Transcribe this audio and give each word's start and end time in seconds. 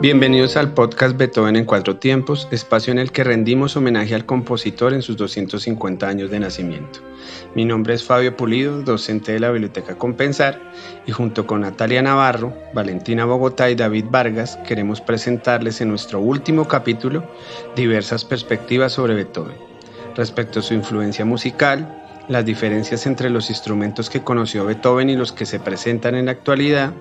Bienvenidos 0.00 0.56
al 0.56 0.74
podcast 0.74 1.16
Beethoven 1.16 1.56
en 1.56 1.64
Cuatro 1.64 1.96
Tiempos, 1.96 2.46
espacio 2.52 2.92
en 2.92 3.00
el 3.00 3.10
que 3.10 3.24
rendimos 3.24 3.76
homenaje 3.76 4.14
al 4.14 4.26
compositor 4.26 4.94
en 4.94 5.02
sus 5.02 5.16
250 5.16 6.06
años 6.06 6.30
de 6.30 6.38
nacimiento. 6.38 7.00
Mi 7.56 7.64
nombre 7.64 7.94
es 7.94 8.04
Fabio 8.04 8.36
Pulido, 8.36 8.80
docente 8.82 9.32
de 9.32 9.40
la 9.40 9.50
Biblioteca 9.50 9.98
Compensar, 9.98 10.60
y 11.04 11.10
junto 11.10 11.48
con 11.48 11.62
Natalia 11.62 12.00
Navarro, 12.00 12.56
Valentina 12.72 13.24
Bogotá 13.24 13.70
y 13.70 13.74
David 13.74 14.04
Vargas 14.08 14.56
queremos 14.68 15.00
presentarles 15.00 15.80
en 15.80 15.88
nuestro 15.88 16.20
último 16.20 16.68
capítulo 16.68 17.24
diversas 17.74 18.24
perspectivas 18.24 18.92
sobre 18.92 19.16
Beethoven, 19.16 19.56
respecto 20.14 20.60
a 20.60 20.62
su 20.62 20.74
influencia 20.74 21.24
musical, 21.24 22.04
las 22.28 22.44
diferencias 22.44 23.04
entre 23.08 23.30
los 23.30 23.50
instrumentos 23.50 24.10
que 24.10 24.22
conoció 24.22 24.64
Beethoven 24.64 25.10
y 25.10 25.16
los 25.16 25.32
que 25.32 25.44
se 25.44 25.58
presentan 25.58 26.14
en 26.14 26.26
la 26.26 26.32
actualidad, 26.32 26.92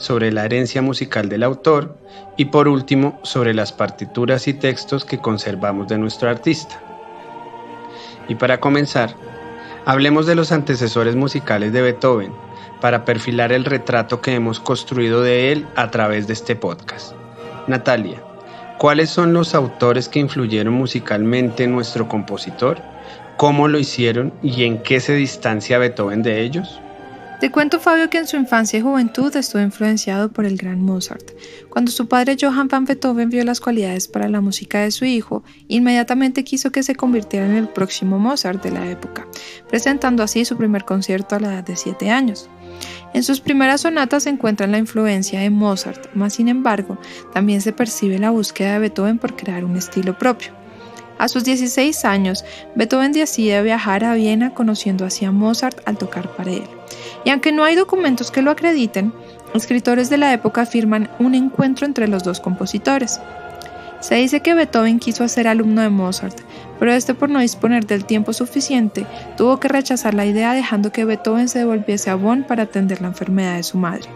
sobre 0.00 0.32
la 0.32 0.46
herencia 0.46 0.82
musical 0.82 1.28
del 1.28 1.42
autor 1.42 1.94
y 2.36 2.46
por 2.46 2.66
último 2.68 3.20
sobre 3.22 3.54
las 3.54 3.70
partituras 3.70 4.48
y 4.48 4.54
textos 4.54 5.04
que 5.04 5.18
conservamos 5.18 5.88
de 5.88 5.98
nuestro 5.98 6.30
artista. 6.30 6.80
Y 8.26 8.34
para 8.34 8.60
comenzar, 8.60 9.14
hablemos 9.84 10.26
de 10.26 10.34
los 10.34 10.52
antecesores 10.52 11.16
musicales 11.16 11.72
de 11.72 11.82
Beethoven 11.82 12.32
para 12.80 13.04
perfilar 13.04 13.52
el 13.52 13.66
retrato 13.66 14.22
que 14.22 14.34
hemos 14.34 14.58
construido 14.58 15.22
de 15.22 15.52
él 15.52 15.66
a 15.76 15.90
través 15.90 16.26
de 16.26 16.32
este 16.32 16.56
podcast. 16.56 17.12
Natalia, 17.66 18.22
¿cuáles 18.78 19.10
son 19.10 19.34
los 19.34 19.54
autores 19.54 20.08
que 20.08 20.18
influyeron 20.18 20.72
musicalmente 20.72 21.64
en 21.64 21.72
nuestro 21.72 22.08
compositor? 22.08 22.80
¿Cómo 23.36 23.68
lo 23.68 23.78
hicieron 23.78 24.32
y 24.42 24.64
en 24.64 24.82
qué 24.82 24.98
se 25.00 25.14
distancia 25.14 25.78
Beethoven 25.78 26.22
de 26.22 26.40
ellos? 26.40 26.80
Te 27.40 27.50
cuento, 27.50 27.80
Fabio, 27.80 28.10
que 28.10 28.18
en 28.18 28.26
su 28.26 28.36
infancia 28.36 28.78
y 28.78 28.82
juventud 28.82 29.34
estuvo 29.34 29.62
influenciado 29.62 30.30
por 30.30 30.44
el 30.44 30.58
gran 30.58 30.82
Mozart. 30.82 31.30
Cuando 31.70 31.90
su 31.90 32.06
padre 32.06 32.36
Johann 32.38 32.68
van 32.68 32.84
Beethoven 32.84 33.30
vio 33.30 33.42
las 33.46 33.60
cualidades 33.60 34.08
para 34.08 34.28
la 34.28 34.42
música 34.42 34.80
de 34.80 34.90
su 34.90 35.06
hijo, 35.06 35.42
inmediatamente 35.66 36.44
quiso 36.44 36.70
que 36.70 36.82
se 36.82 36.94
convirtiera 36.94 37.46
en 37.46 37.54
el 37.56 37.66
próximo 37.66 38.18
Mozart 38.18 38.62
de 38.62 38.72
la 38.72 38.90
época, 38.90 39.26
presentando 39.70 40.22
así 40.22 40.44
su 40.44 40.58
primer 40.58 40.84
concierto 40.84 41.34
a 41.34 41.40
la 41.40 41.54
edad 41.54 41.64
de 41.64 41.76
7 41.76 42.10
años. 42.10 42.50
En 43.14 43.22
sus 43.22 43.40
primeras 43.40 43.80
sonatas 43.80 44.24
se 44.24 44.28
encuentra 44.28 44.66
la 44.66 44.76
influencia 44.76 45.40
de 45.40 45.48
Mozart, 45.48 46.14
más 46.14 46.34
sin 46.34 46.48
embargo, 46.48 46.98
también 47.32 47.62
se 47.62 47.72
percibe 47.72 48.18
la 48.18 48.28
búsqueda 48.28 48.74
de 48.74 48.80
Beethoven 48.80 49.18
por 49.18 49.34
crear 49.34 49.64
un 49.64 49.78
estilo 49.78 50.18
propio. 50.18 50.52
A 51.16 51.26
sus 51.28 51.44
16 51.44 52.04
años, 52.04 52.44
Beethoven 52.74 53.12
decide 53.12 53.62
viajar 53.62 54.04
a 54.04 54.12
Viena 54.12 54.52
conociendo 54.52 55.06
así 55.06 55.24
a 55.24 55.32
Mozart 55.32 55.80
al 55.86 55.96
tocar 55.96 56.36
para 56.36 56.52
él. 56.52 56.79
Y 57.24 57.30
aunque 57.30 57.52
no 57.52 57.64
hay 57.64 57.76
documentos 57.76 58.30
que 58.30 58.42
lo 58.42 58.50
acrediten, 58.50 59.12
escritores 59.54 60.10
de 60.10 60.16
la 60.16 60.32
época 60.32 60.62
afirman 60.62 61.10
un 61.18 61.34
encuentro 61.34 61.86
entre 61.86 62.08
los 62.08 62.24
dos 62.24 62.40
compositores. 62.40 63.20
Se 64.00 64.14
dice 64.14 64.40
que 64.40 64.54
Beethoven 64.54 64.98
quiso 64.98 65.28
ser 65.28 65.46
alumno 65.46 65.82
de 65.82 65.90
Mozart, 65.90 66.38
pero 66.78 66.92
este 66.92 67.12
por 67.12 67.28
no 67.28 67.40
disponer 67.40 67.86
del 67.86 68.06
tiempo 68.06 68.32
suficiente 68.32 69.06
tuvo 69.36 69.60
que 69.60 69.68
rechazar 69.68 70.14
la 70.14 70.24
idea 70.24 70.54
dejando 70.54 70.90
que 70.90 71.04
Beethoven 71.04 71.48
se 71.48 71.58
devolviese 71.58 72.08
a 72.08 72.14
Bonn 72.14 72.44
para 72.44 72.62
atender 72.62 73.02
la 73.02 73.08
enfermedad 73.08 73.56
de 73.56 73.62
su 73.62 73.76
madre. 73.76 74.08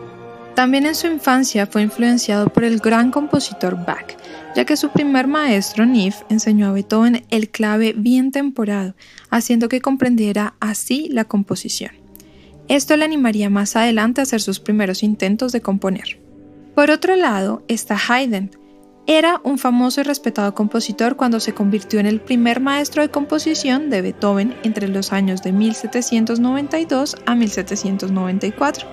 También 0.54 0.86
en 0.86 0.94
su 0.94 1.08
infancia 1.08 1.66
fue 1.66 1.82
influenciado 1.82 2.48
por 2.48 2.64
el 2.64 2.78
gran 2.78 3.10
compositor 3.10 3.84
Bach, 3.84 4.16
ya 4.54 4.64
que 4.64 4.76
su 4.76 4.90
primer 4.90 5.26
maestro, 5.26 5.84
Nif, 5.84 6.22
enseñó 6.30 6.68
a 6.68 6.72
Beethoven 6.72 7.26
el 7.30 7.50
clave 7.50 7.92
bien 7.94 8.30
temporado, 8.30 8.94
haciendo 9.30 9.68
que 9.68 9.80
comprendiera 9.80 10.54
así 10.60 11.08
la 11.10 11.24
composición. 11.24 12.03
Esto 12.68 12.96
le 12.96 13.04
animaría 13.04 13.50
más 13.50 13.76
adelante 13.76 14.20
a 14.20 14.24
hacer 14.24 14.40
sus 14.40 14.58
primeros 14.58 15.02
intentos 15.02 15.52
de 15.52 15.60
componer. 15.60 16.18
Por 16.74 16.90
otro 16.90 17.14
lado 17.14 17.62
está 17.68 17.96
Haydn. 17.96 18.50
Era 19.06 19.38
un 19.44 19.58
famoso 19.58 20.00
y 20.00 20.04
respetado 20.04 20.54
compositor 20.54 21.16
cuando 21.16 21.40
se 21.40 21.52
convirtió 21.52 22.00
en 22.00 22.06
el 22.06 22.22
primer 22.22 22.60
maestro 22.60 23.02
de 23.02 23.10
composición 23.10 23.90
de 23.90 24.00
Beethoven 24.00 24.54
entre 24.62 24.88
los 24.88 25.12
años 25.12 25.42
de 25.42 25.52
1792 25.52 27.16
a 27.26 27.34
1794. 27.34 28.88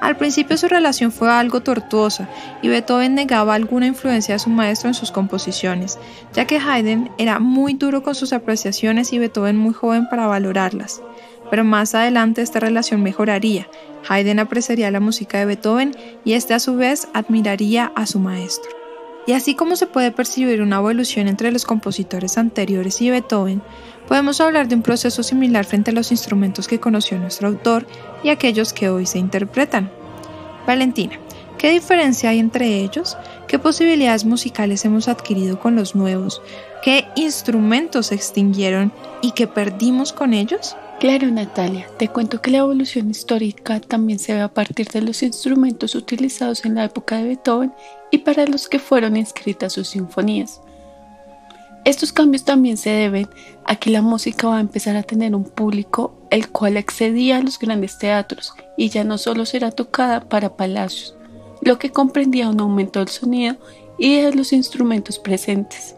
Al 0.00 0.16
principio 0.16 0.56
su 0.56 0.68
relación 0.68 1.10
fue 1.10 1.32
algo 1.32 1.62
tortuosa 1.62 2.28
y 2.62 2.68
Beethoven 2.68 3.16
negaba 3.16 3.54
alguna 3.54 3.86
influencia 3.86 4.36
de 4.36 4.38
su 4.38 4.50
maestro 4.50 4.88
en 4.88 4.94
sus 4.94 5.10
composiciones, 5.10 5.98
ya 6.32 6.46
que 6.46 6.58
Haydn 6.58 7.10
era 7.18 7.40
muy 7.40 7.74
duro 7.74 8.04
con 8.04 8.14
sus 8.14 8.32
apreciaciones 8.32 9.12
y 9.12 9.18
Beethoven 9.18 9.56
muy 9.56 9.74
joven 9.74 10.08
para 10.08 10.28
valorarlas 10.28 11.00
pero 11.54 11.62
más 11.62 11.94
adelante 11.94 12.42
esta 12.42 12.58
relación 12.58 13.00
mejoraría. 13.04 13.68
Haydn 14.08 14.40
apreciaría 14.40 14.90
la 14.90 14.98
música 14.98 15.38
de 15.38 15.44
Beethoven 15.44 15.94
y 16.24 16.32
este 16.32 16.52
a 16.52 16.58
su 16.58 16.74
vez 16.74 17.06
admiraría 17.14 17.92
a 17.94 18.06
su 18.06 18.18
maestro. 18.18 18.72
Y 19.24 19.34
así 19.34 19.54
como 19.54 19.76
se 19.76 19.86
puede 19.86 20.10
percibir 20.10 20.62
una 20.62 20.78
evolución 20.78 21.28
entre 21.28 21.52
los 21.52 21.64
compositores 21.64 22.38
anteriores 22.38 23.00
y 23.00 23.10
Beethoven, 23.10 23.62
podemos 24.08 24.40
hablar 24.40 24.66
de 24.66 24.74
un 24.74 24.82
proceso 24.82 25.22
similar 25.22 25.64
frente 25.64 25.92
a 25.92 25.94
los 25.94 26.10
instrumentos 26.10 26.66
que 26.66 26.80
conoció 26.80 27.20
nuestro 27.20 27.46
autor 27.46 27.86
y 28.24 28.30
aquellos 28.30 28.72
que 28.72 28.88
hoy 28.88 29.06
se 29.06 29.20
interpretan. 29.20 29.92
Valentina, 30.66 31.20
¿qué 31.56 31.70
diferencia 31.70 32.30
hay 32.30 32.40
entre 32.40 32.80
ellos? 32.80 33.16
¿Qué 33.46 33.60
posibilidades 33.60 34.24
musicales 34.24 34.84
hemos 34.84 35.06
adquirido 35.06 35.60
con 35.60 35.76
los 35.76 35.94
nuevos? 35.94 36.42
¿Qué 36.82 37.04
instrumentos 37.14 38.06
se 38.06 38.16
extinguieron 38.16 38.90
y 39.22 39.30
qué 39.30 39.46
perdimos 39.46 40.12
con 40.12 40.34
ellos? 40.34 40.74
Claro, 41.00 41.30
Natalia, 41.30 41.86
te 41.98 42.08
cuento 42.08 42.40
que 42.40 42.50
la 42.50 42.58
evolución 42.58 43.10
histórica 43.10 43.80
también 43.80 44.18
se 44.18 44.32
ve 44.32 44.40
a 44.40 44.52
partir 44.52 44.88
de 44.88 45.02
los 45.02 45.22
instrumentos 45.22 45.94
utilizados 45.94 46.64
en 46.64 46.76
la 46.76 46.84
época 46.84 47.16
de 47.16 47.24
Beethoven 47.24 47.74
y 48.10 48.18
para 48.18 48.46
los 48.46 48.68
que 48.68 48.78
fueron 48.78 49.16
inscritas 49.16 49.74
sus 49.74 49.88
sinfonías. 49.88 50.60
Estos 51.84 52.12
cambios 52.12 52.44
también 52.44 52.78
se 52.78 52.88
deben 52.90 53.28
a 53.66 53.76
que 53.76 53.90
la 53.90 54.00
música 54.00 54.48
va 54.48 54.56
a 54.56 54.60
empezar 54.60 54.96
a 54.96 55.02
tener 55.02 55.34
un 55.34 55.44
público 55.44 56.16
el 56.30 56.48
cual 56.48 56.78
accedía 56.78 57.36
a 57.36 57.42
los 57.42 57.58
grandes 57.58 57.98
teatros 57.98 58.54
y 58.78 58.88
ya 58.88 59.04
no 59.04 59.18
solo 59.18 59.44
será 59.44 59.70
tocada 59.70 60.26
para 60.28 60.56
palacios, 60.56 61.14
lo 61.60 61.78
que 61.78 61.90
comprendía 61.90 62.48
un 62.48 62.60
aumento 62.60 63.00
del 63.00 63.08
sonido 63.08 63.56
y 63.98 64.22
de 64.22 64.32
los 64.32 64.54
instrumentos 64.54 65.18
presentes. 65.18 65.96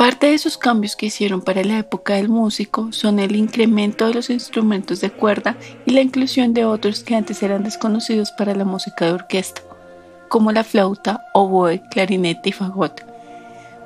Parte 0.00 0.28
de 0.28 0.32
esos 0.32 0.56
cambios 0.56 0.96
que 0.96 1.04
hicieron 1.04 1.42
para 1.42 1.62
la 1.62 1.76
época 1.76 2.14
del 2.14 2.30
músico 2.30 2.90
son 2.90 3.18
el 3.18 3.36
incremento 3.36 4.06
de 4.06 4.14
los 4.14 4.30
instrumentos 4.30 5.02
de 5.02 5.10
cuerda 5.10 5.58
y 5.84 5.90
la 5.90 6.00
inclusión 6.00 6.54
de 6.54 6.64
otros 6.64 7.04
que 7.04 7.14
antes 7.14 7.42
eran 7.42 7.64
desconocidos 7.64 8.32
para 8.32 8.54
la 8.54 8.64
música 8.64 9.04
de 9.04 9.12
orquesta, 9.12 9.60
como 10.30 10.52
la 10.52 10.64
flauta, 10.64 11.26
oboe, 11.34 11.82
clarinete 11.90 12.48
y 12.48 12.52
fagot. 12.52 13.04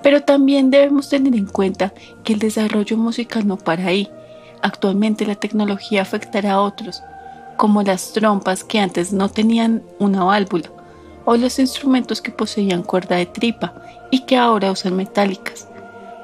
Pero 0.05 0.23
también 0.23 0.71
debemos 0.71 1.09
tener 1.09 1.35
en 1.35 1.47
cuenta 1.47 1.93
que 2.23 2.35
el 2.35 2.39
desarrollo 2.39 2.97
musical 2.97 3.45
no 3.45 3.57
para 3.57 3.87
ahí. 3.87 4.09
Actualmente 4.63 5.27
la 5.27 5.35
tecnología 5.35 6.03
afectará 6.03 6.53
a 6.53 6.61
otros, 6.61 7.03
como 7.57 7.83
las 7.83 8.13
trompas 8.13 8.63
que 8.63 8.79
antes 8.79 9.13
no 9.13 9.31
tenían 9.31 9.83
una 9.99 10.23
válvula, 10.23 10.71
o 11.25 11.37
los 11.37 11.59
instrumentos 11.59 12.21
que 12.23 12.31
poseían 12.31 12.85
cuerda 12.85 13.17
de 13.17 13.27
tripa 13.27 13.75
y 14.13 14.21
que 14.21 14.37
ahora 14.37 14.71
usan 14.71 14.95
metálicas. 14.95 15.67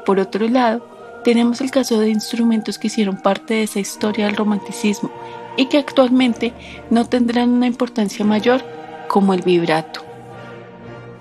Por 0.05 0.19
otro 0.19 0.49
lado, 0.49 0.87
tenemos 1.25 1.61
el 1.61 1.71
caso 1.71 1.99
de 2.01 2.09
instrumentos 2.09 2.79
que 2.79 2.87
hicieron 2.87 3.17
parte 3.17 3.55
de 3.55 3.63
esa 3.65 3.81
historia 3.81 4.27
del 4.27 4.37
romanticismo 4.37 5.11
y 5.57 5.67
que 5.67 5.79
actualmente 5.79 6.53
no 6.91 7.07
tendrán 7.07 7.51
una 7.51 7.67
importancia 7.67 8.25
mayor 8.25 8.63
como 9.09 9.35
el 9.35 9.43
vibrato. 9.43 10.03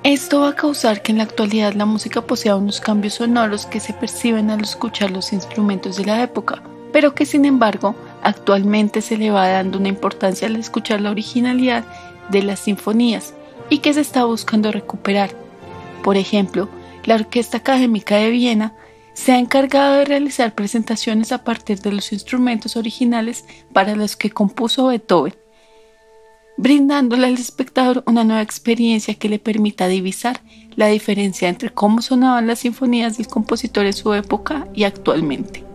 Esto 0.03 0.41
va 0.41 0.49
a 0.49 0.55
causar 0.55 1.01
que 1.01 1.11
en 1.11 1.17
la 1.17 1.25
actualidad 1.25 1.73
la 1.73 1.85
música 1.85 2.21
posea 2.21 2.55
unos 2.55 2.79
cambios 2.79 3.15
sonoros 3.15 3.65
que 3.65 3.81
se 3.81 3.91
perciben 3.91 4.49
al 4.49 4.61
escuchar 4.61 5.11
los 5.11 5.33
instrumentos 5.33 5.97
de 5.97 6.05
la 6.05 6.23
época, 6.23 6.63
pero 6.93 7.13
que 7.13 7.25
sin 7.25 7.43
embargo 7.43 7.95
actualmente 8.23 9.01
se 9.01 9.17
le 9.17 9.29
va 9.29 9.49
dando 9.49 9.77
una 9.77 9.89
importancia 9.89 10.47
al 10.47 10.55
escuchar 10.55 11.01
la 11.01 11.11
originalidad 11.11 11.83
de 12.29 12.43
las 12.43 12.59
sinfonías 12.59 13.33
y 13.69 13.79
que 13.79 13.93
se 13.93 14.01
está 14.01 14.23
buscando 14.23 14.71
recuperar. 14.71 15.31
Por 16.01 16.15
ejemplo, 16.15 16.69
la 17.09 17.15
Orquesta 17.15 17.57
Académica 17.57 18.17
de 18.17 18.29
Viena 18.29 18.75
se 19.15 19.31
ha 19.31 19.39
encargado 19.39 19.95
de 19.95 20.05
realizar 20.05 20.53
presentaciones 20.53 21.31
a 21.31 21.43
partir 21.43 21.79
de 21.79 21.91
los 21.91 22.13
instrumentos 22.13 22.77
originales 22.77 23.45
para 23.73 23.95
los 23.95 24.15
que 24.15 24.29
compuso 24.29 24.89
Beethoven, 24.89 25.33
brindándole 26.55 27.25
al 27.25 27.33
espectador 27.33 28.03
una 28.05 28.23
nueva 28.23 28.43
experiencia 28.43 29.15
que 29.15 29.27
le 29.27 29.39
permita 29.39 29.87
divisar 29.87 30.41
la 30.75 30.85
diferencia 30.85 31.49
entre 31.49 31.71
cómo 31.71 32.03
sonaban 32.03 32.45
las 32.45 32.59
sinfonías 32.59 33.17
del 33.17 33.25
compositor 33.25 33.87
en 33.87 33.93
su 33.93 34.13
época 34.13 34.67
y 34.75 34.83
actualmente. 34.83 35.68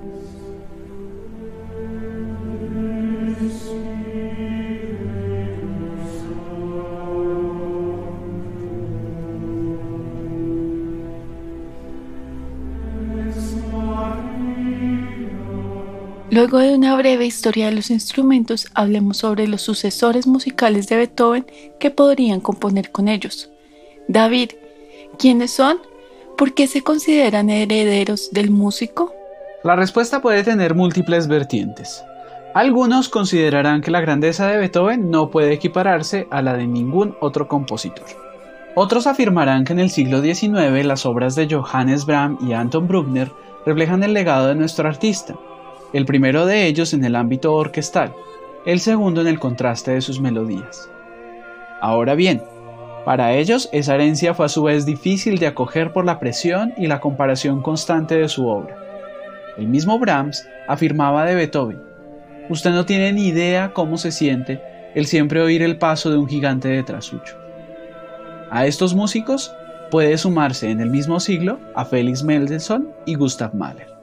Luego 16.35 16.59
de 16.59 16.75
una 16.75 16.97
breve 16.97 17.27
historia 17.27 17.67
de 17.67 17.77
los 17.77 17.91
instrumentos, 17.91 18.67
hablemos 18.75 19.19
sobre 19.19 19.47
los 19.47 19.63
sucesores 19.63 20.27
musicales 20.27 20.89
de 20.89 20.97
Beethoven 20.97 21.47
que 21.79 21.93
podrían 21.93 22.41
componer 22.41 22.91
con 22.91 23.07
ellos. 23.07 23.51
David, 24.09 24.51
¿Quiénes 25.17 25.53
son? 25.53 25.77
¿Por 26.37 26.55
qué 26.55 26.67
se 26.67 26.83
consideran 26.83 27.51
herederos 27.51 28.33
del 28.33 28.51
músico? 28.51 29.13
La 29.63 29.77
respuesta 29.77 30.21
puede 30.21 30.43
tener 30.43 30.75
múltiples 30.75 31.29
vertientes. 31.29 32.03
Algunos 32.53 33.09
considerarán 33.09 33.81
que 33.81 33.93
la 33.93 34.01
grandeza 34.01 34.49
de 34.49 34.59
Beethoven 34.59 35.13
no 35.13 35.31
puede 35.31 35.53
equipararse 35.53 36.27
a 36.33 36.43
la 36.43 36.55
de 36.55 36.67
ningún 36.67 37.15
otro 37.21 37.47
compositor. 37.47 38.07
Otros 38.75 39.07
afirmarán 39.07 39.63
que 39.63 39.73
en 39.73 39.79
el 39.79 39.91
siglo 39.91 40.21
XIX 40.21 40.85
las 40.85 41.07
obras 41.07 41.37
de 41.37 41.47
Johannes 41.49 42.05
Brahms 42.07 42.43
y 42.43 42.55
Anton 42.55 42.89
Bruckner 42.89 43.31
reflejan 43.65 44.03
el 44.03 44.15
legado 44.15 44.49
de 44.49 44.57
nuestro 44.57 44.89
artista, 44.89 45.37
el 45.95 46.05
primero 46.05 46.45
de 46.45 46.67
ellos 46.67 46.93
en 46.93 47.05
el 47.05 47.17
ámbito 47.17 47.55
orquestal, 47.55 48.13
el 48.67 48.81
segundo 48.81 49.21
en 49.21 49.29
el 49.29 49.39
contraste 49.39 49.93
de 49.93 50.01
sus 50.01 50.21
melodías. 50.21 50.91
Ahora 51.81 52.15
bien, 52.15 52.43
para 53.05 53.35
ellos 53.35 53.69
esa 53.73 53.95
herencia 53.95 54.35
fue 54.35 54.47
a 54.47 54.49
su 54.49 54.65
vez 54.65 54.85
difícil 54.85 55.39
de 55.39 55.47
acoger 55.47 55.93
por 55.93 56.05
la 56.05 56.19
presión 56.19 56.75
y 56.77 56.89
la 56.89 57.01
comparación 57.01 57.63
constante 57.63 58.17
de 58.17 58.29
su 58.29 58.49
obra. 58.49 58.77
El 59.57 59.69
mismo 59.69 59.99
Brahms 59.99 60.47
afirmaba 60.67 61.25
de 61.25 61.37
Beethoven, 61.37 61.81
usted 62.49 62.71
no 62.71 62.85
tiene 62.85 63.13
ni 63.13 63.29
idea 63.29 63.73
cómo 63.73 63.97
se 63.97 64.11
siente 64.11 64.61
el 64.95 65.07
siempre 65.07 65.41
oír 65.41 65.63
el 65.63 65.79
paso 65.79 66.11
de 66.11 66.19
un 66.19 66.29
gigante 66.29 66.69
detrás 66.69 67.05
suyo. 67.05 67.39
A 68.51 68.67
estos 68.67 68.95
músicos 68.95 69.55
puede 69.91 70.19
sumarse 70.19 70.71
en 70.71 70.81
el 70.81 70.91
mismo 70.91 71.21
siglo 71.21 71.61
a 71.75 71.85
Felix 71.85 72.25
Mendelssohn 72.25 72.89
y 73.07 73.15
Gustav 73.15 73.55
Mahler. 73.55 73.94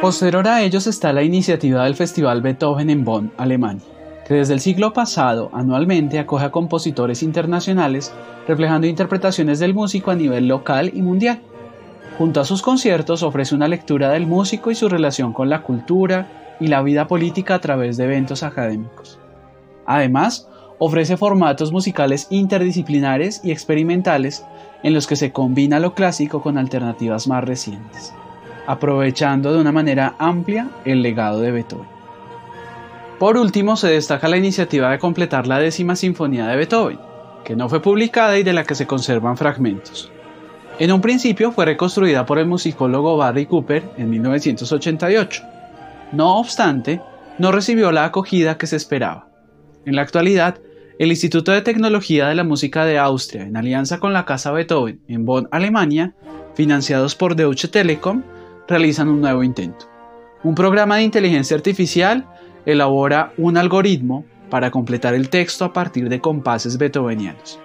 Posterior 0.00 0.46
a 0.46 0.62
ellos 0.62 0.86
está 0.86 1.12
la 1.12 1.22
iniciativa 1.22 1.84
del 1.84 1.96
Festival 1.96 2.40
Beethoven 2.40 2.90
en 2.90 3.04
Bonn, 3.04 3.32
Alemania 3.36 3.82
que 4.28 4.34
desde 4.34 4.52
el 4.52 4.60
siglo 4.60 4.92
pasado 4.92 5.50
anualmente 5.54 6.18
acoge 6.18 6.44
a 6.44 6.50
compositores 6.50 7.22
internacionales 7.22 8.12
reflejando 8.46 8.86
interpretaciones 8.86 9.58
del 9.58 9.72
músico 9.72 10.10
a 10.10 10.14
nivel 10.14 10.46
local 10.48 10.90
y 10.92 11.00
mundial. 11.00 11.40
Junto 12.18 12.40
a 12.40 12.44
sus 12.44 12.60
conciertos 12.60 13.22
ofrece 13.22 13.54
una 13.54 13.68
lectura 13.68 14.10
del 14.10 14.26
músico 14.26 14.70
y 14.70 14.74
su 14.74 14.90
relación 14.90 15.32
con 15.32 15.48
la 15.48 15.62
cultura 15.62 16.56
y 16.60 16.66
la 16.66 16.82
vida 16.82 17.06
política 17.06 17.54
a 17.54 17.60
través 17.60 17.96
de 17.96 18.04
eventos 18.04 18.42
académicos. 18.42 19.18
Además, 19.86 20.46
ofrece 20.78 21.16
formatos 21.16 21.72
musicales 21.72 22.26
interdisciplinares 22.28 23.40
y 23.42 23.50
experimentales 23.50 24.44
en 24.82 24.92
los 24.92 25.06
que 25.06 25.16
se 25.16 25.32
combina 25.32 25.80
lo 25.80 25.94
clásico 25.94 26.42
con 26.42 26.58
alternativas 26.58 27.26
más 27.28 27.44
recientes, 27.44 28.12
aprovechando 28.68 29.50
de 29.50 29.60
una 29.62 29.72
manera 29.72 30.14
amplia 30.18 30.68
el 30.84 31.00
legado 31.00 31.40
de 31.40 31.50
Beethoven. 31.50 31.88
Por 33.18 33.38
último, 33.38 33.76
se 33.76 33.88
destaca 33.88 34.28
la 34.28 34.36
iniciativa 34.36 34.90
de 34.90 34.98
completar 34.98 35.46
la 35.46 35.58
décima 35.58 35.96
sinfonía 35.96 36.46
de 36.46 36.56
Beethoven, 36.56 37.00
que 37.44 37.56
no 37.56 37.70
fue 37.70 37.80
publicada 37.80 38.38
y 38.38 38.42
de 38.42 38.52
la 38.52 38.64
que 38.64 38.74
se 38.74 38.86
conservan 38.86 39.38
fragmentos. 39.38 40.12
En 40.78 40.92
un 40.92 41.00
principio 41.00 41.50
fue 41.50 41.64
reconstruida 41.64 42.26
por 42.26 42.38
el 42.38 42.46
musicólogo 42.46 43.16
Barry 43.16 43.46
Cooper 43.46 43.84
en 43.96 44.10
1988. 44.10 45.42
No 46.12 46.36
obstante, 46.36 47.00
no 47.38 47.50
recibió 47.52 47.90
la 47.90 48.04
acogida 48.04 48.58
que 48.58 48.66
se 48.66 48.76
esperaba. 48.76 49.30
En 49.86 49.96
la 49.96 50.02
actualidad, 50.02 50.58
el 50.98 51.08
Instituto 51.08 51.52
de 51.52 51.62
Tecnología 51.62 52.28
de 52.28 52.34
la 52.34 52.44
Música 52.44 52.84
de 52.84 52.98
Austria, 52.98 53.44
en 53.44 53.56
alianza 53.56 53.98
con 53.98 54.12
la 54.12 54.26
Casa 54.26 54.52
Beethoven 54.52 55.00
en 55.08 55.24
Bonn, 55.24 55.48
Alemania, 55.52 56.14
financiados 56.54 57.14
por 57.14 57.34
Deutsche 57.34 57.68
Telekom, 57.68 58.22
realizan 58.68 59.08
un 59.08 59.20
nuevo 59.20 59.42
intento. 59.42 59.86
Un 60.44 60.54
programa 60.54 60.96
de 60.96 61.02
inteligencia 61.02 61.56
artificial 61.56 62.26
elabora 62.66 63.32
un 63.38 63.56
algoritmo 63.56 64.24
para 64.50 64.70
completar 64.70 65.14
el 65.14 65.30
texto 65.30 65.64
a 65.64 65.72
partir 65.72 66.08
de 66.08 66.20
compases 66.20 66.78
beethovenianos. 66.78 67.58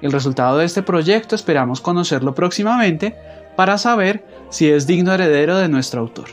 El 0.00 0.12
resultado 0.12 0.58
de 0.58 0.64
este 0.64 0.82
proyecto 0.82 1.34
esperamos 1.34 1.80
conocerlo 1.80 2.34
próximamente 2.34 3.16
para 3.56 3.78
saber 3.78 4.24
si 4.50 4.70
es 4.70 4.86
digno 4.86 5.12
heredero 5.12 5.58
de 5.58 5.68
nuestro 5.68 6.00
autor. 6.00 6.28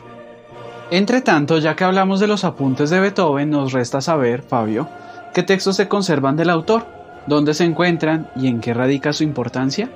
Entre 0.91 1.21
tanto, 1.21 1.57
ya 1.57 1.75
que 1.75 1.83
hablamos 1.83 2.19
de 2.19 2.27
los 2.27 2.43
apuntes 2.43 2.91
de 2.91 2.99
Beethoven, 2.99 3.49
nos 3.49 3.73
resta 3.73 4.01
saber, 4.01 4.43
Fabio, 4.43 4.87
qué 5.33 5.41
textos 5.41 5.77
se 5.77 5.87
conservan 5.87 6.35
del 6.35 6.51
autor, 6.51 6.85
dónde 7.25 7.55
se 7.55 7.63
encuentran 7.63 8.29
y 8.35 8.47
en 8.47 8.61
qué 8.61 8.75
radica 8.75 9.11
su 9.11 9.23
importancia. 9.23 9.89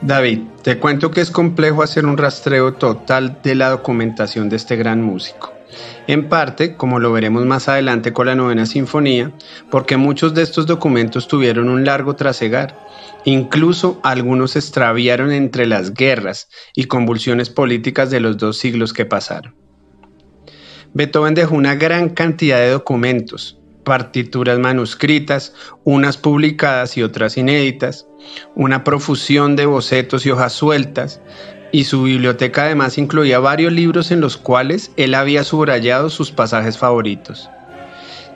David, 0.00 0.42
te 0.62 0.78
cuento 0.78 1.10
que 1.10 1.20
es 1.20 1.30
complejo 1.30 1.82
hacer 1.82 2.06
un 2.06 2.16
rastreo 2.16 2.74
total 2.74 3.40
de 3.42 3.56
la 3.56 3.70
documentación 3.70 4.48
de 4.48 4.56
este 4.56 4.76
gran 4.76 5.02
músico. 5.02 5.52
En 6.06 6.28
parte, 6.28 6.76
como 6.76 7.00
lo 7.00 7.12
veremos 7.12 7.44
más 7.44 7.68
adelante 7.68 8.12
con 8.12 8.26
la 8.26 8.36
novena 8.36 8.64
sinfonía, 8.64 9.32
porque 9.70 9.96
muchos 9.96 10.34
de 10.34 10.42
estos 10.42 10.66
documentos 10.66 11.26
tuvieron 11.26 11.68
un 11.68 11.84
largo 11.84 12.14
trasegar. 12.14 12.78
Incluso 13.24 14.00
algunos 14.04 14.52
se 14.52 14.60
extraviaron 14.60 15.32
entre 15.32 15.66
las 15.66 15.92
guerras 15.92 16.48
y 16.74 16.84
convulsiones 16.84 17.50
políticas 17.50 18.08
de 18.10 18.20
los 18.20 18.38
dos 18.38 18.56
siglos 18.56 18.92
que 18.92 19.04
pasaron. 19.04 19.56
Beethoven 20.94 21.34
dejó 21.34 21.56
una 21.56 21.74
gran 21.74 22.08
cantidad 22.10 22.58
de 22.58 22.70
documentos, 22.70 23.57
partituras 23.88 24.58
manuscritas, 24.58 25.54
unas 25.84 26.18
publicadas 26.18 26.98
y 26.98 27.02
otras 27.02 27.38
inéditas, 27.38 28.06
una 28.54 28.84
profusión 28.84 29.56
de 29.56 29.64
bocetos 29.64 30.26
y 30.26 30.30
hojas 30.30 30.52
sueltas, 30.52 31.22
y 31.72 31.84
su 31.84 32.02
biblioteca 32.02 32.64
además 32.64 32.98
incluía 32.98 33.38
varios 33.38 33.72
libros 33.72 34.10
en 34.10 34.20
los 34.20 34.36
cuales 34.36 34.90
él 34.98 35.14
había 35.14 35.42
subrayado 35.42 36.10
sus 36.10 36.30
pasajes 36.30 36.76
favoritos. 36.76 37.48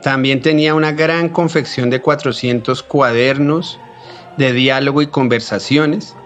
También 0.03 0.41
tenía 0.41 0.75
una 0.75 0.93
gran 0.93 1.29
confección 1.29 1.91
de 1.91 2.01
400 2.01 2.83
cuadernos 2.83 3.79
de 4.39 4.55
diálogo 4.55 5.03
y 5.03 5.07
conversaciones. 5.07 6.17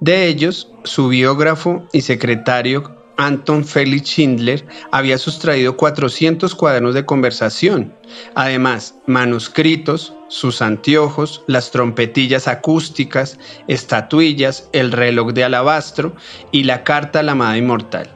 De 0.00 0.26
ellos, 0.28 0.72
su 0.84 1.08
biógrafo 1.08 1.86
y 1.92 2.00
secretario 2.00 2.95
Anton 3.16 3.64
Felix 3.64 4.08
Schindler 4.10 4.66
había 4.92 5.18
sustraído 5.18 5.76
400 5.76 6.54
cuadernos 6.54 6.94
de 6.94 7.06
conversación, 7.06 7.94
además 8.34 8.94
manuscritos, 9.06 10.12
sus 10.28 10.60
anteojos, 10.60 11.42
las 11.46 11.70
trompetillas 11.70 12.48
acústicas, 12.48 13.38
estatuillas, 13.68 14.68
el 14.72 14.92
reloj 14.92 15.32
de 15.32 15.44
alabastro 15.44 16.14
y 16.52 16.64
la 16.64 16.84
carta 16.84 17.20
a 17.20 17.22
la 17.22 17.32
amada 17.32 17.56
inmortal. 17.56 18.10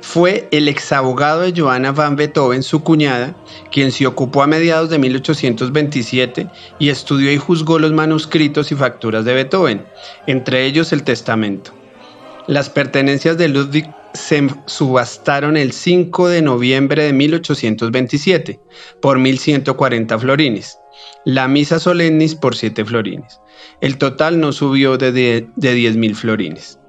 Fue 0.00 0.48
el 0.50 0.66
exabogado 0.66 1.42
de 1.42 1.52
Johanna 1.58 1.92
van 1.92 2.16
Beethoven, 2.16 2.62
su 2.62 2.82
cuñada, 2.82 3.36
quien 3.70 3.92
se 3.92 4.06
ocupó 4.06 4.42
a 4.42 4.46
mediados 4.46 4.88
de 4.88 4.98
1827 4.98 6.48
y 6.78 6.88
estudió 6.88 7.30
y 7.30 7.36
juzgó 7.36 7.78
los 7.78 7.92
manuscritos 7.92 8.72
y 8.72 8.76
facturas 8.76 9.26
de 9.26 9.34
Beethoven, 9.34 9.84
entre 10.26 10.64
ellos 10.64 10.92
el 10.92 11.02
testamento. 11.02 11.72
Las 12.46 12.70
pertenencias 12.70 13.36
de 13.36 13.48
Ludwig 13.48 13.88
se 14.14 14.48
subastaron 14.66 15.56
el 15.56 15.72
5 15.72 16.28
de 16.28 16.42
noviembre 16.42 17.04
de 17.04 17.12
1827 17.12 18.60
por 19.00 19.18
1.140 19.18 20.18
florines, 20.18 20.78
la 21.24 21.48
misa 21.48 21.78
solemnis 21.78 22.34
por 22.34 22.56
7 22.56 22.84
florines. 22.84 23.40
El 23.80 23.98
total 23.98 24.40
no 24.40 24.52
subió 24.52 24.96
de, 24.96 25.12
de, 25.12 25.48
de 25.56 25.76
10.000 25.76 26.14
florines. 26.14 26.80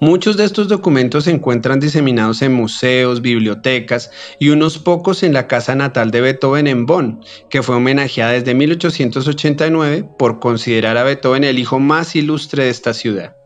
Muchos 0.00 0.36
de 0.36 0.44
estos 0.44 0.68
documentos 0.68 1.24
se 1.24 1.30
encuentran 1.30 1.80
diseminados 1.80 2.40
en 2.42 2.52
museos, 2.52 3.20
bibliotecas 3.20 4.10
y 4.38 4.50
unos 4.50 4.78
pocos 4.78 5.22
en 5.22 5.32
la 5.32 5.46
casa 5.46 5.74
natal 5.74 6.10
de 6.10 6.20
Beethoven 6.20 6.66
en 6.66 6.86
Bonn, 6.86 7.20
que 7.50 7.62
fue 7.62 7.76
homenajeada 7.76 8.32
desde 8.32 8.54
1889 8.54 10.08
por 10.18 10.38
considerar 10.38 10.96
a 10.96 11.02
Beethoven 11.02 11.44
el 11.44 11.58
hijo 11.58 11.80
más 11.80 12.16
ilustre 12.16 12.64
de 12.64 12.70
esta 12.70 12.94
ciudad. 12.94 13.36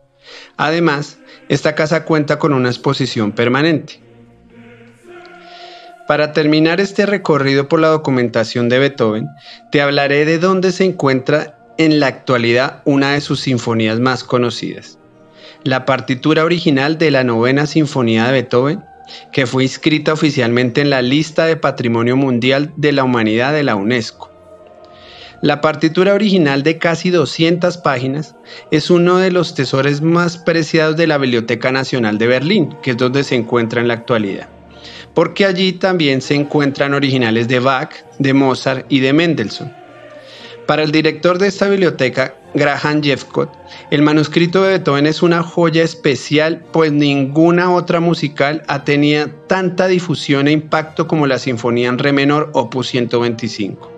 Además, 0.57 1.17
esta 1.49 1.75
casa 1.75 2.05
cuenta 2.05 2.39
con 2.39 2.53
una 2.53 2.69
exposición 2.69 3.31
permanente. 3.31 3.99
Para 6.07 6.33
terminar 6.33 6.81
este 6.81 7.05
recorrido 7.05 7.69
por 7.69 7.79
la 7.79 7.87
documentación 7.87 8.67
de 8.67 8.79
Beethoven, 8.79 9.29
te 9.71 9.81
hablaré 9.81 10.25
de 10.25 10.37
dónde 10.37 10.71
se 10.71 10.83
encuentra 10.83 11.57
en 11.77 11.99
la 11.99 12.07
actualidad 12.07 12.81
una 12.85 13.13
de 13.13 13.21
sus 13.21 13.39
sinfonías 13.39 13.99
más 13.99 14.23
conocidas, 14.23 14.99
la 15.63 15.85
partitura 15.85 16.43
original 16.43 16.97
de 16.97 17.09
la 17.09 17.23
novena 17.23 17.65
sinfonía 17.67 18.25
de 18.25 18.33
Beethoven, 18.33 18.83
que 19.31 19.45
fue 19.45 19.63
inscrita 19.63 20.13
oficialmente 20.13 20.81
en 20.81 20.89
la 20.89 21.01
lista 21.01 21.45
de 21.45 21.55
Patrimonio 21.55 22.17
Mundial 22.17 22.73
de 22.75 22.91
la 22.91 23.03
Humanidad 23.03 23.53
de 23.53 23.63
la 23.63 23.75
UNESCO. 23.75 24.32
La 25.43 25.59
partitura 25.59 26.13
original 26.13 26.63
de 26.63 26.77
casi 26.77 27.09
200 27.09 27.77
páginas 27.79 28.33
es 28.71 28.89
uno 28.89 29.17
de 29.17 29.29
los 29.29 29.53
tesoros 29.53 30.01
más 30.01 30.37
preciados 30.37 30.95
de 30.95 31.05
la 31.05 31.17
Biblioteca 31.17 31.69
Nacional 31.69 32.17
de 32.17 32.27
Berlín, 32.27 32.73
que 32.81 32.91
es 32.91 32.97
donde 32.97 33.25
se 33.25 33.35
encuentra 33.35 33.81
en 33.81 33.89
la 33.89 33.95
actualidad, 33.95 34.47
porque 35.13 35.45
allí 35.45 35.73
también 35.73 36.21
se 36.21 36.35
encuentran 36.35 36.93
originales 36.93 37.49
de 37.49 37.59
Bach, 37.59 37.93
de 38.19 38.33
Mozart 38.33 38.85
y 38.87 39.01
de 39.01 39.11
Mendelssohn. 39.11 39.73
Para 40.65 40.83
el 40.83 40.93
director 40.93 41.37
de 41.37 41.47
esta 41.47 41.67
biblioteca, 41.67 42.35
Graham 42.53 43.03
Jeffcott, 43.03 43.51
el 43.91 44.01
manuscrito 44.01 44.63
de 44.63 44.77
Beethoven 44.77 45.07
es 45.07 45.21
una 45.21 45.43
joya 45.43 45.83
especial, 45.83 46.63
pues 46.71 46.93
ninguna 46.93 47.69
otra 47.69 47.99
musical 47.99 48.63
ha 48.69 48.85
tenido 48.85 49.29
tanta 49.49 49.87
difusión 49.87 50.47
e 50.47 50.53
impacto 50.53 51.05
como 51.05 51.27
la 51.27 51.37
Sinfonía 51.37 51.89
en 51.89 51.99
Re 51.99 52.13
menor 52.13 52.49
Opus 52.53 52.87
125. 52.87 53.92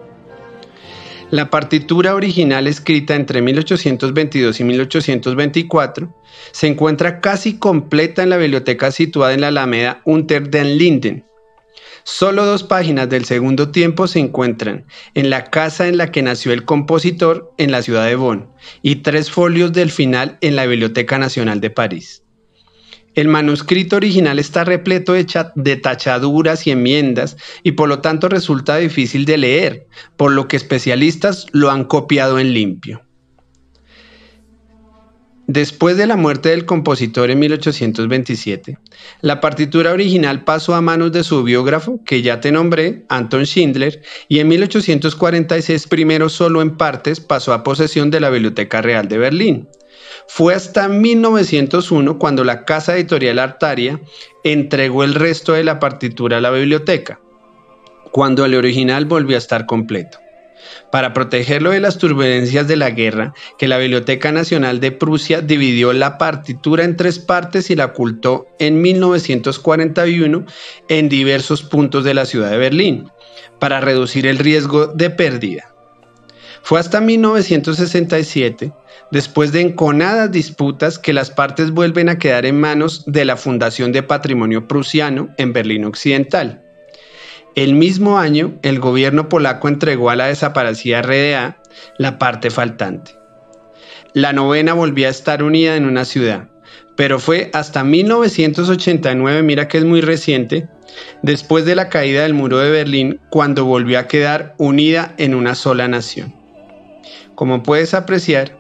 La 1.32 1.50
partitura 1.50 2.14
original 2.14 2.68
escrita 2.68 3.16
entre 3.16 3.42
1822 3.42 4.60
y 4.60 4.64
1824 4.64 6.16
se 6.52 6.68
encuentra 6.68 7.20
casi 7.20 7.58
completa 7.58 8.22
en 8.22 8.30
la 8.30 8.38
biblioteca 8.38 8.92
situada 8.92 9.34
en 9.34 9.42
la 9.42 9.48
Alameda 9.48 10.02
Unter 10.06 10.48
den 10.50 10.78
Linden. 10.78 11.26
Solo 12.04 12.46
dos 12.46 12.62
páginas 12.62 13.10
del 13.10 13.26
segundo 13.26 13.72
tiempo 13.72 14.08
se 14.08 14.20
encuentran 14.20 14.86
en 15.16 15.32
la 15.32 15.46
casa 15.46 15.88
en 15.88 15.98
la 15.98 16.12
que 16.12 16.22
nació 16.22 16.54
el 16.54 16.64
compositor 16.64 17.52
en 17.58 17.72
la 17.72 17.82
ciudad 17.82 18.06
de 18.06 18.16
Bonn 18.16 18.48
y 18.84 18.98
tres 18.98 19.32
folios 19.32 19.74
del 19.74 19.90
final 19.90 20.38
en 20.42 20.56
la 20.56 20.68
Biblioteca 20.68 21.18
Nacional 21.18 21.60
de 21.60 21.72
París. 21.72 22.25
El 23.16 23.30
manuscrito 23.30 23.96
original 23.96 24.40
está 24.40 24.66
repleto 24.66 25.14
de 25.14 25.76
tachaduras 25.78 26.68
y 26.68 26.72
enmiendas 26.72 27.38
y 27.64 27.72
por 27.72 27.90
lo 27.90 28.00
tanto 28.00 28.30
resulta 28.30 28.78
difícil 28.78 29.26
de 29.26 29.38
leer, 29.38 29.88
por 30.18 30.34
lo 30.34 30.48
que 30.48 30.58
especialistas 30.58 31.48
lo 31.52 31.72
han 31.72 31.86
copiado 31.86 32.40
en 32.40 32.54
limpio. 32.54 33.02
Después 35.48 35.96
de 35.96 36.08
la 36.08 36.16
muerte 36.16 36.50
del 36.50 36.66
compositor 36.66 37.30
en 37.30 37.38
1827, 37.38 38.80
la 39.22 39.40
partitura 39.40 39.94
original 39.94 40.44
pasó 40.44 40.74
a 40.74 40.82
manos 40.82 41.12
de 41.12 41.24
su 41.24 41.44
biógrafo, 41.44 42.04
que 42.04 42.24
ya 42.24 42.42
te 42.42 42.52
nombré, 42.52 43.06
Anton 43.10 43.44
Schindler, 43.44 44.02
y 44.28 44.40
en 44.40 44.48
1846, 44.48 45.86
primero 45.86 46.30
solo 46.30 46.64
en 46.64 46.76
partes, 46.78 47.20
pasó 47.20 47.54
a 47.54 47.64
posesión 47.64 48.10
de 48.10 48.22
la 48.22 48.32
Biblioteca 48.32 48.82
Real 48.82 49.08
de 49.08 49.20
Berlín. 49.20 49.70
Fue 50.28 50.54
hasta 50.54 50.88
1901 50.88 52.18
cuando 52.18 52.44
la 52.44 52.66
casa 52.66 52.96
editorial 52.96 53.40
Artaria 53.40 54.02
entregó 54.44 55.04
el 55.04 55.14
resto 55.14 55.54
de 55.54 55.64
la 55.64 55.80
partitura 55.80 56.38
a 56.38 56.42
la 56.42 56.52
biblioteca, 56.52 57.20
cuando 58.12 58.44
el 58.46 58.56
original 58.56 59.06
volvió 59.06 59.36
a 59.36 59.40
estar 59.40 59.66
completo. 59.66 60.20
Para 60.92 61.14
protegerlo 61.14 61.72
de 61.72 61.80
las 61.80 61.98
turbulencias 61.98 62.68
de 62.68 62.76
la 62.76 62.90
guerra, 62.90 63.34
que 63.58 63.68
la 63.68 63.78
Biblioteca 63.78 64.32
Nacional 64.32 64.80
de 64.80 64.92
Prusia 64.92 65.42
dividió 65.42 65.94
la 65.94 66.18
partitura 66.18 66.84
en 66.84 66.96
tres 66.96 67.20
partes 67.20 67.70
y 67.70 67.76
la 67.76 67.86
ocultó 67.86 68.48
en 68.60 68.82
1941 68.82 70.46
en 70.90 71.10
diversos 71.10 71.62
puntos 71.62 72.04
de 72.04 72.14
la 72.14 72.26
ciudad 72.26 72.50
de 72.50 72.58
Berlín, 72.58 73.12
para 73.60 73.80
reducir 73.80 74.26
el 74.26 74.40
riesgo 74.40 74.88
de 74.88 75.10
pérdida. 75.12 75.75
Fue 76.66 76.80
hasta 76.80 77.00
1967, 77.00 78.72
después 79.12 79.52
de 79.52 79.62
enconadas 79.62 80.32
disputas, 80.32 80.98
que 80.98 81.14
las 81.14 81.30
partes 81.30 81.70
vuelven 81.70 82.10
a 82.10 82.18
quedar 82.18 82.48
en 82.48 82.60
manos 82.60 83.04
de 83.06 83.24
la 83.24 83.38
Fundación 83.38 83.92
de 83.92 84.02
Patrimonio 84.02 84.68
Prusiano 84.68 85.30
en 85.38 85.54
Berlín 85.54 85.86
Occidental. 85.86 86.64
El 87.54 87.76
mismo 87.76 88.18
año, 88.18 88.56
el 88.64 88.80
gobierno 88.80 89.30
polaco 89.30 89.68
entregó 89.68 90.10
a 90.10 90.16
la 90.16 90.26
desaparecida 90.26 91.04
RDA 91.04 91.62
la 92.00 92.18
parte 92.18 92.50
faltante. 92.50 93.12
La 94.14 94.34
novena 94.34 94.74
volvía 94.74 95.10
a 95.10 95.12
estar 95.12 95.44
unida 95.44 95.76
en 95.76 95.86
una 95.86 96.04
ciudad, 96.04 96.50
pero 96.96 97.20
fue 97.20 97.52
hasta 97.54 97.84
1989, 97.84 99.44
mira 99.44 99.68
que 99.68 99.78
es 99.78 99.86
muy 99.86 100.02
reciente, 100.02 100.68
después 101.22 101.64
de 101.66 101.76
la 101.76 101.90
caída 101.90 102.24
del 102.24 102.34
muro 102.34 102.58
de 102.58 102.72
Berlín, 102.72 103.20
cuando 103.30 103.66
volvió 103.66 104.00
a 104.00 104.08
quedar 104.08 104.56
unida 104.58 105.14
en 105.20 105.36
una 105.36 105.54
sola 105.54 105.88
nación. 105.88 106.45
Como 107.36 107.64
puedes 107.64 107.94
apreciar, 107.94 108.58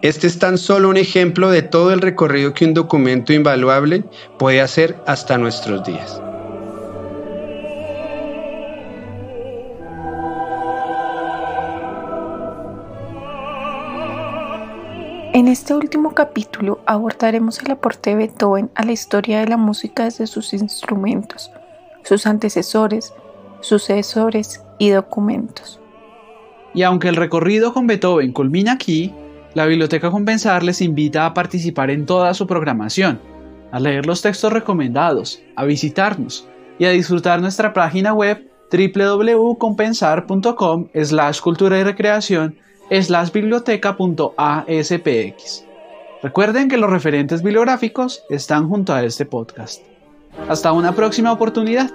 este 0.00 0.26
es 0.26 0.38
tan 0.38 0.56
solo 0.56 0.88
un 0.88 0.96
ejemplo 0.96 1.50
de 1.50 1.62
todo 1.62 1.92
el 1.92 2.00
recorrido 2.00 2.54
que 2.54 2.64
un 2.64 2.72
documento 2.72 3.34
invaluable 3.34 4.04
puede 4.38 4.62
hacer 4.62 4.96
hasta 5.06 5.36
nuestros 5.36 5.84
días. 5.84 6.20
En 15.34 15.48
este 15.48 15.74
último 15.74 16.14
capítulo 16.14 16.80
abordaremos 16.86 17.60
el 17.60 17.72
aporte 17.72 18.10
de 18.10 18.16
Beethoven 18.16 18.70
a 18.74 18.84
la 18.84 18.92
historia 18.92 19.40
de 19.40 19.48
la 19.48 19.56
música 19.56 20.04
desde 20.04 20.26
sus 20.26 20.54
instrumentos, 20.54 21.50
sus 22.04 22.26
antecesores, 22.26 23.12
sucesores 23.60 24.62
y 24.78 24.90
documentos. 24.90 25.80
Y 26.74 26.82
aunque 26.82 27.08
el 27.08 27.16
recorrido 27.16 27.72
con 27.72 27.86
Beethoven 27.86 28.32
culmina 28.32 28.72
aquí, 28.72 29.14
la 29.54 29.64
Biblioteca 29.66 30.10
Compensar 30.10 30.64
les 30.64 30.80
invita 30.80 31.26
a 31.26 31.34
participar 31.34 31.90
en 31.90 32.06
toda 32.06 32.32
su 32.34 32.46
programación, 32.46 33.20
a 33.70 33.78
leer 33.78 34.06
los 34.06 34.20
textos 34.20 34.52
recomendados, 34.52 35.40
a 35.54 35.64
visitarnos 35.64 36.48
y 36.78 36.86
a 36.86 36.90
disfrutar 36.90 37.40
nuestra 37.40 37.72
página 37.72 38.12
web 38.12 38.50
www.compensar.com 38.72 40.88
slash 41.02 41.40
cultura 41.40 41.78
y 41.78 41.84
recreación 41.84 42.56
slash 42.90 43.30
biblioteca.aspx. 43.30 45.64
Recuerden 46.22 46.68
que 46.68 46.78
los 46.78 46.90
referentes 46.90 47.42
bibliográficos 47.42 48.24
están 48.30 48.68
junto 48.68 48.94
a 48.94 49.04
este 49.04 49.26
podcast. 49.26 49.82
Hasta 50.48 50.72
una 50.72 50.92
próxima 50.92 51.30
oportunidad. 51.30 51.92